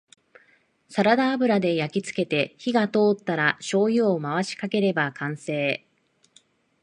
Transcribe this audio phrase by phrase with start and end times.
[0.89, 5.85] サラダ油で焼きつけて火が通ったらしょうゆを回しかければ完成